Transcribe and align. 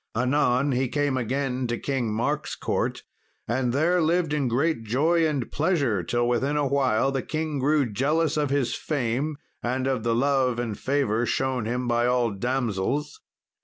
Anon 0.15 0.71
he 0.71 0.87
came 0.87 1.15
again 1.15 1.67
to 1.67 1.77
King 1.77 2.11
Mark's 2.11 2.55
court, 2.55 3.03
and 3.47 3.71
there 3.71 4.01
lived 4.01 4.33
in 4.33 4.47
great 4.47 4.81
joy 4.83 5.27
and 5.27 5.51
pleasure, 5.51 6.01
till 6.01 6.27
within 6.27 6.57
a 6.57 6.65
while 6.65 7.11
the 7.11 7.21
king 7.21 7.59
grew 7.59 7.85
jealous 7.87 8.35
of 8.35 8.49
his 8.49 8.73
fame, 8.73 9.37
and 9.61 9.85
of 9.85 10.01
the 10.01 10.15
love 10.15 10.57
and 10.57 10.75
favour 10.79 11.27
shown 11.27 11.65
him 11.65 11.87
by 11.87 12.07
all 12.07 12.31
damsels. 12.31 13.21